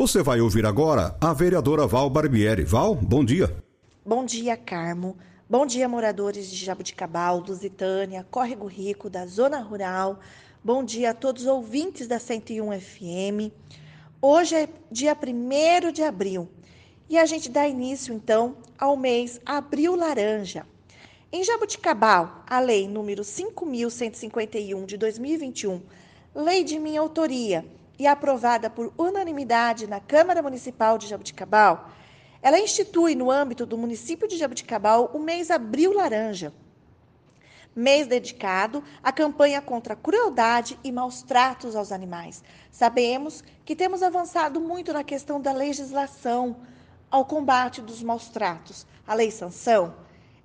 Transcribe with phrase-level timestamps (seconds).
[0.00, 2.64] Você vai ouvir agora a vereadora Val Barbieri.
[2.64, 3.54] Val, bom dia.
[4.02, 5.18] Bom dia, Carmo.
[5.46, 10.18] Bom dia, moradores de Jabuticabal, Lusitânia, Córrego Rico, da Zona Rural.
[10.64, 13.52] Bom dia a todos os ouvintes da 101 FM.
[14.22, 16.48] Hoje é dia 1 de abril
[17.06, 20.66] e a gente dá início, então, ao mês Abril Laranja.
[21.30, 25.82] Em Jabuticabal, a lei número 5.151 de 2021,
[26.34, 27.66] lei de minha autoria,
[28.00, 31.90] e aprovada por unanimidade na Câmara Municipal de Jabuticabal,
[32.40, 36.50] ela institui no âmbito do município de Jabuticabal o mês Abril Laranja,
[37.76, 42.42] mês dedicado à campanha contra a crueldade e maus tratos aos animais.
[42.70, 46.56] Sabemos que temos avançado muito na questão da legislação
[47.10, 48.86] ao combate dos maus tratos.
[49.06, 49.94] A lei sanção,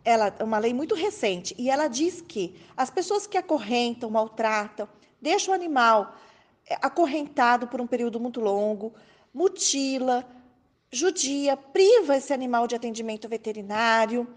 [0.04, 4.90] ela é uma lei muito recente e ela diz que as pessoas que acorrentam, maltratam,
[5.22, 6.18] deixam o animal
[6.82, 8.94] acorrentado por um período muito longo,
[9.34, 10.26] mutila,
[10.92, 14.28] judia, priva esse animal de atendimento veterinário.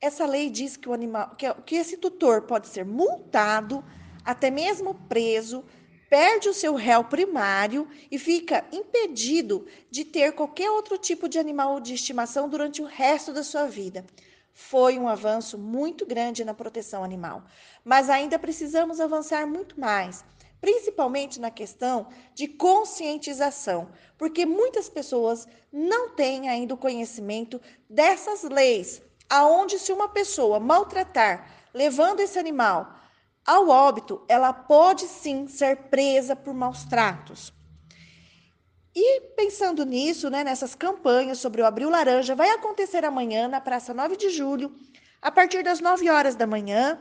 [0.00, 3.84] Essa lei diz que o animal, que, que esse tutor pode ser multado,
[4.24, 5.64] até mesmo preso,
[6.08, 11.80] perde o seu réu primário e fica impedido de ter qualquer outro tipo de animal
[11.80, 14.06] de estimação durante o resto da sua vida.
[14.52, 17.44] Foi um avanço muito grande na proteção animal,
[17.84, 20.24] mas ainda precisamos avançar muito mais
[20.60, 29.02] principalmente na questão de conscientização, porque muitas pessoas não têm ainda o conhecimento dessas leis,
[29.28, 32.94] aonde se uma pessoa maltratar, levando esse animal
[33.46, 37.52] ao óbito, ela pode sim ser presa por maus tratos.
[38.92, 43.94] E pensando nisso, né, nessas campanhas sobre o Abril Laranja, vai acontecer amanhã na Praça
[43.94, 44.74] 9 de Julho,
[45.22, 46.98] a partir das 9 horas da manhã,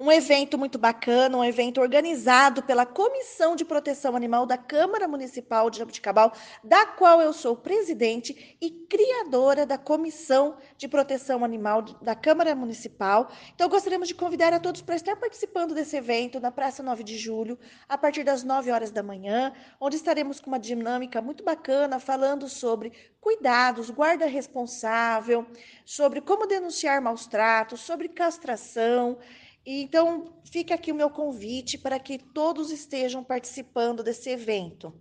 [0.00, 5.68] um evento muito bacana, um evento organizado pela Comissão de Proteção Animal da Câmara Municipal
[5.68, 6.32] de Jabuticabal,
[6.64, 13.30] da qual eu sou presidente e criadora da Comissão de Proteção Animal da Câmara Municipal.
[13.54, 17.18] Então, gostaríamos de convidar a todos para estar participando desse evento na Praça 9 de
[17.18, 22.00] Julho, a partir das 9 horas da manhã, onde estaremos com uma dinâmica muito bacana
[22.00, 22.90] falando sobre
[23.20, 25.46] cuidados, guarda responsável,
[25.84, 29.18] sobre como denunciar maus tratos, sobre castração.
[29.64, 34.98] Então, fica aqui o meu convite para que todos estejam participando desse evento.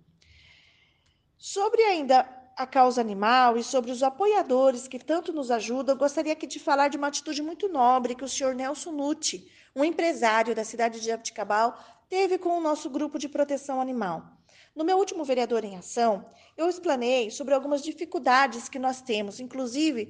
[1.38, 2.28] Sobre ainda
[2.58, 6.90] a causa animal e sobre os apoiadores que tanto nos ajudam, gostaria aqui de falar
[6.90, 11.09] de uma atitude muito nobre que o senhor Nelson Nucci, um empresário da cidade de
[11.09, 14.40] Abiticabal, teve com o nosso grupo de proteção animal.
[14.75, 20.09] No meu último Vereador em Ação, eu explanei sobre algumas dificuldades que nós temos, inclusive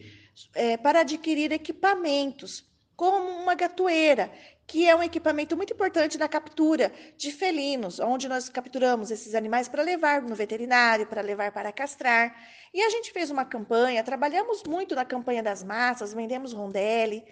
[0.55, 2.68] é, para adquirir equipamentos
[2.99, 4.29] como uma gatoeira,
[4.67, 9.69] que é um equipamento muito importante na captura de felinos, onde nós capturamos esses animais
[9.69, 12.35] para levar no veterinário, para levar para castrar.
[12.73, 17.23] E a gente fez uma campanha, trabalhamos muito na campanha das massas, vendemos rondelli,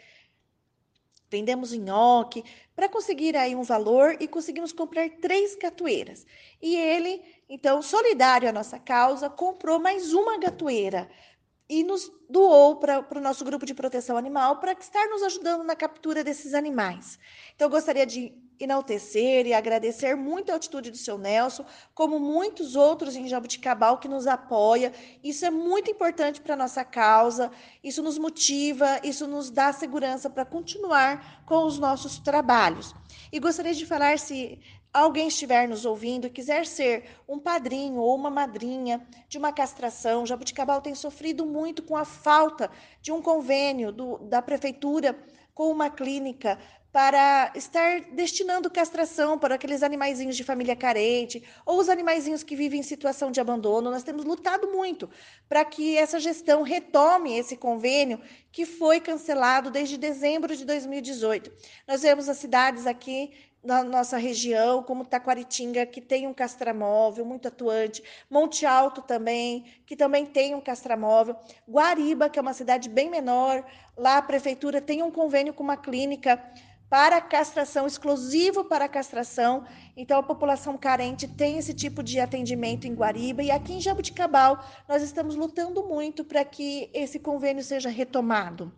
[1.29, 6.25] vendemos nhoque, para conseguir aí um valor e conseguimos comprar três gatoeiras.
[6.61, 11.09] E ele, então, solidário à nossa causa, comprou mais uma gatoeira
[11.69, 15.75] e nos doou para o nosso grupo de proteção animal para estar nos ajudando na
[15.75, 17.19] captura desses animais.
[17.55, 22.75] Então, eu gostaria de enaltecer e agradecer muito a atitude do seu Nelson, como muitos
[22.75, 24.91] outros em Jabuticabal que nos apoia.
[25.23, 27.51] Isso é muito importante para a nossa causa,
[27.83, 32.95] isso nos motiva, isso nos dá segurança para continuar com os nossos trabalhos.
[33.31, 34.59] E gostaria de falar se
[34.93, 40.25] alguém estiver nos ouvindo e quiser ser um padrinho ou uma madrinha de uma castração,
[40.25, 42.69] Jabuticabal tem sofrido muito com a falta
[43.01, 45.17] de um convênio do, da prefeitura
[45.53, 46.57] com uma clínica
[46.91, 52.79] para estar destinando castração para aqueles animaizinhos de família carente ou os animaizinhos que vivem
[52.79, 53.91] em situação de abandono.
[53.91, 55.09] Nós temos lutado muito
[55.47, 58.19] para que essa gestão retome esse convênio
[58.51, 61.51] que foi cancelado desde dezembro de 2018.
[61.87, 63.31] Nós vemos as cidades aqui
[63.63, 69.95] na nossa região, como Taquaritinga, que tem um castramóvel muito atuante, Monte Alto também, que
[69.95, 71.35] também tem um castramóvel,
[71.67, 73.65] Guariba, que é uma cidade bem menor,
[73.97, 76.41] lá a prefeitura tem um convênio com uma clínica
[76.89, 79.65] para castração, exclusivo para castração.
[79.95, 83.43] Então, a população carente tem esse tipo de atendimento em Guariba.
[83.43, 88.71] E aqui em Jabuticabal, nós estamos lutando muito para que esse convênio seja retomado.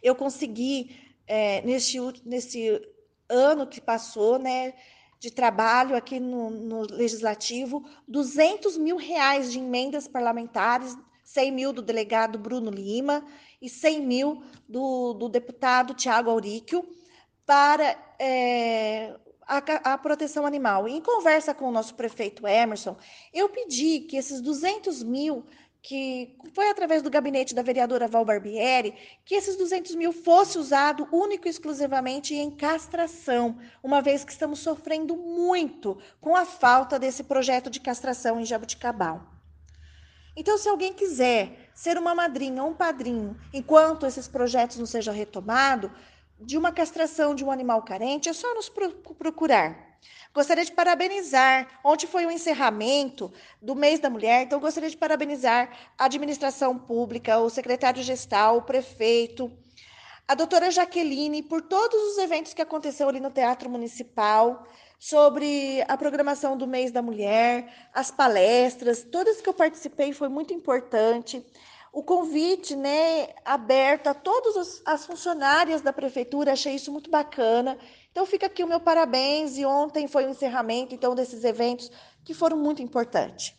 [0.00, 2.80] Eu consegui, é, nesse, nesse
[3.28, 4.74] ano que passou, né,
[5.18, 11.82] de trabalho aqui no, no, Legislativo, 200 mil reais de emendas parlamentares, 100 mil do
[11.82, 13.24] delegado Bruno Lima
[13.60, 16.86] e 100 mil do, do deputado Tiago Auríquio
[17.44, 19.14] para é,
[19.46, 19.58] a,
[19.92, 20.86] a, proteção animal.
[20.88, 22.96] em conversa com o nosso prefeito Emerson,
[23.32, 25.44] eu pedi que esses 200 mil
[25.86, 28.92] que foi através do gabinete da vereadora Val Barbieri,
[29.24, 34.58] que esses 200 mil fosse usado único e exclusivamente em castração, uma vez que estamos
[34.58, 39.22] sofrendo muito com a falta desse projeto de castração em Jabuticabal.
[40.34, 45.14] Então, se alguém quiser ser uma madrinha ou um padrinho, enquanto esses projetos não sejam
[45.14, 45.92] retomados,
[46.40, 49.85] de uma castração de um animal carente, é só nos procurar.
[50.34, 51.80] Gostaria de parabenizar.
[51.82, 57.38] Ontem foi o encerramento do mês da mulher, então gostaria de parabenizar a administração pública,
[57.38, 59.50] o secretário gestal, o prefeito,
[60.28, 64.66] a doutora Jaqueline por todos os eventos que aconteceu ali no Teatro Municipal
[64.98, 70.52] sobre a programação do mês da mulher, as palestras, todas que eu participei foi muito
[70.52, 71.44] importante
[71.96, 77.78] o convite né, aberto a todas as funcionárias da prefeitura, achei isso muito bacana.
[78.12, 81.90] Então fica aqui o meu parabéns e ontem foi o encerramento então desses eventos
[82.22, 83.54] que foram muito importantes.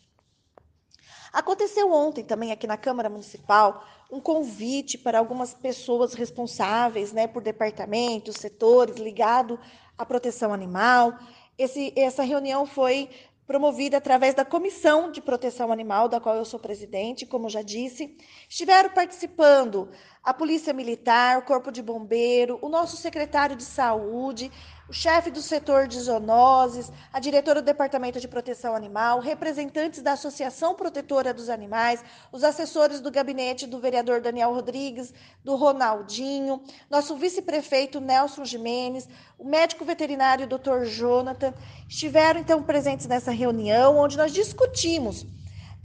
[1.32, 7.42] Aconteceu ontem também aqui na Câmara Municipal um convite para algumas pessoas responsáveis, né, por
[7.42, 9.58] departamentos, setores ligados
[9.98, 11.12] à proteção animal.
[11.58, 13.10] Esse, essa reunião foi
[13.48, 18.14] promovida através da Comissão de Proteção Animal, da qual eu sou presidente, como já disse.
[18.46, 19.88] Estiveram participando
[20.22, 24.52] a Polícia Militar, o Corpo de Bombeiro, o nosso secretário de Saúde,
[24.88, 30.12] o chefe do setor de zoonoses, a diretora do Departamento de Proteção Animal, representantes da
[30.12, 32.02] Associação Protetora dos Animais,
[32.32, 35.12] os assessores do gabinete do vereador Daniel Rodrigues,
[35.44, 39.06] do Ronaldinho, nosso vice-prefeito Nelson Jimenez,
[39.38, 40.84] o médico veterinário Dr.
[40.84, 41.52] Jonathan,
[41.86, 45.26] estiveram então presentes nessa reunião, onde nós discutimos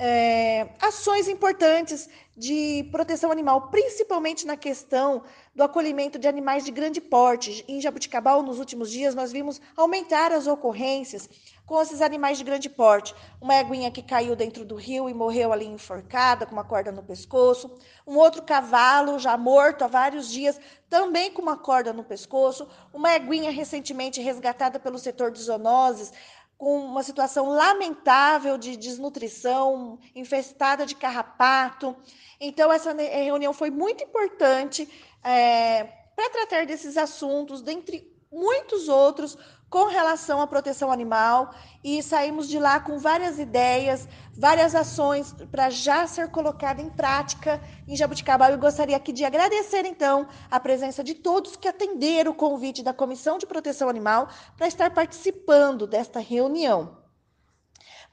[0.06, 5.24] é, ações importantes de proteção animal, principalmente na questão
[5.56, 7.64] do acolhimento de animais de grande porte.
[7.70, 11.30] Em Jabuticabal, nos últimos dias, nós vimos aumentar as ocorrências
[11.66, 13.16] com esses animais de grande porte.
[13.40, 17.02] Uma eguinha que caiu dentro do rio e morreu ali enforcada, com uma corda no
[17.02, 17.72] pescoço.
[18.06, 20.60] Um outro cavalo, já morto há vários dias,
[20.90, 22.68] também com uma corda no pescoço.
[22.94, 26.12] Uma eguinha recentemente resgatada pelo setor de zoonoses,
[26.58, 31.96] com uma situação lamentável de desnutrição, infestada de carrapato.
[32.40, 34.90] Então, essa reunião foi muito importante
[35.24, 35.84] é,
[36.16, 39.38] para tratar desses assuntos, dentre muitos outros,
[39.74, 41.52] com relação à proteção animal
[41.84, 47.60] e saímos de lá com várias ideias, várias ações para já ser colocada em prática
[47.88, 48.52] em Jabuticabal.
[48.52, 52.94] Eu gostaria aqui de agradecer, então, a presença de todos que atenderam o convite da
[52.94, 57.03] Comissão de Proteção Animal para estar participando desta reunião.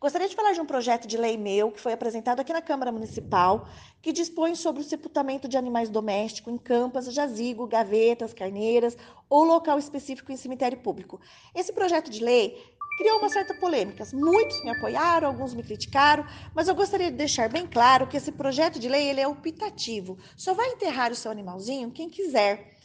[0.01, 2.91] Gostaria de falar de um projeto de lei meu que foi apresentado aqui na Câmara
[2.91, 3.69] Municipal,
[4.01, 8.97] que dispõe sobre o sepultamento de animais domésticos em campas, jazigo, gavetas, carneiras
[9.29, 11.21] ou local específico em cemitério público.
[11.55, 12.57] Esse projeto de lei
[12.97, 14.07] criou uma certa polêmica.
[14.15, 16.25] Muitos me apoiaram, alguns me criticaram,
[16.55, 20.17] mas eu gostaria de deixar bem claro que esse projeto de lei ele é optativo.
[20.35, 22.80] Só vai enterrar o seu animalzinho quem quiser.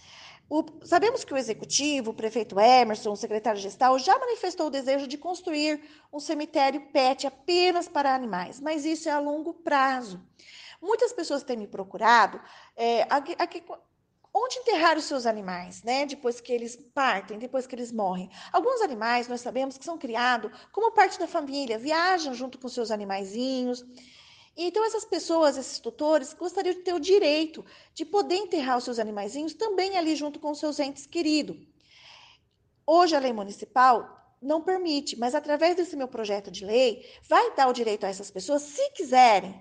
[0.47, 5.07] O, sabemos que o executivo, o prefeito Emerson, o secretário gestal, já manifestou o desejo
[5.07, 5.81] de construir
[6.13, 10.21] um cemitério PET apenas para animais, mas isso é a longo prazo.
[10.81, 12.39] Muitas pessoas têm me procurado
[12.77, 13.07] é,
[14.31, 16.05] onde enterrar os seus animais, né?
[16.05, 18.29] Depois que eles partem, depois que eles morrem.
[18.51, 22.91] Alguns animais nós sabemos que são criados como parte da família, viajam junto com seus
[22.91, 23.83] animaizinhos.
[24.57, 28.99] Então, essas pessoas, esses tutores, gostariam de ter o direito de poder enterrar os seus
[28.99, 31.57] animaizinhos também ali junto com os seus entes queridos.
[32.87, 37.67] Hoje, a lei municipal não permite, mas através desse meu projeto de lei, vai dar
[37.67, 39.59] o direito a essas pessoas, se quiserem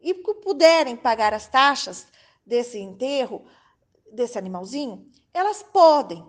[0.00, 2.06] e puderem pagar as taxas
[2.44, 3.46] desse enterro,
[4.12, 6.22] desse animalzinho, elas podem.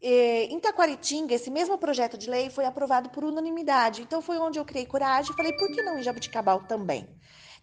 [0.00, 4.02] Em Taquaritinga, esse mesmo projeto de lei foi aprovado por unanimidade.
[4.02, 7.08] Então, foi onde eu criei coragem e falei, por que não em Jabuticabal também?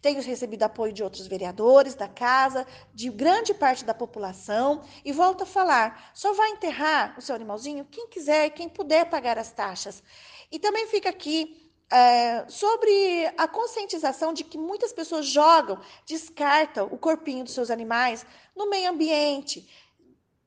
[0.04, 5.44] Tenho recebido apoio de outros vereadores da casa, de grande parte da população, e volto
[5.44, 10.04] a falar: só vai enterrar o seu animalzinho quem quiser, quem puder pagar as taxas.
[10.52, 12.92] E também fica aqui é, sobre
[13.38, 18.90] a conscientização de que muitas pessoas jogam, descartam o corpinho dos seus animais no meio
[18.90, 19.70] ambiente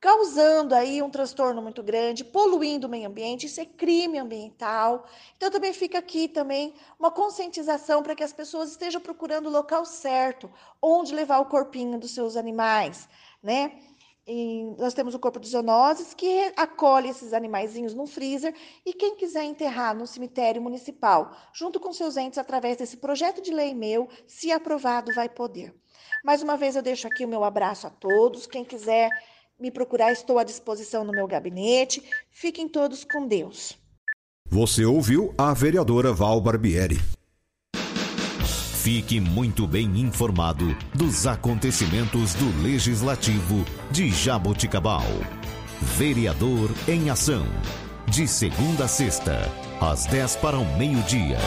[0.07, 5.05] causando aí um transtorno muito grande, poluindo o meio ambiente, isso é crime ambiental.
[5.35, 9.83] Então também fica aqui também uma conscientização para que as pessoas estejam procurando o local
[9.83, 10.49] certo,
[10.81, 13.09] onde levar o corpinho dos seus animais,
[13.43, 13.79] né?
[14.25, 19.17] E nós temos o corpo de zoonoses que acolhe esses animaizinhos no freezer e quem
[19.17, 24.07] quiser enterrar no cemitério municipal, junto com seus entes através desse projeto de lei meu,
[24.25, 25.75] se aprovado, vai poder.
[26.23, 28.47] Mais uma vez eu deixo aqui o meu abraço a todos.
[28.47, 29.09] Quem quiser
[29.59, 32.03] me procurar, estou à disposição no meu gabinete.
[32.29, 33.77] Fiquem todos com Deus.
[34.49, 36.99] Você ouviu a vereadora Val Barbieri.
[38.81, 45.03] Fique muito bem informado dos acontecimentos do Legislativo de Jaboticabal.
[45.81, 47.45] Vereador em Ação.
[48.09, 51.37] De segunda a sexta, às 10 para o meio-dia.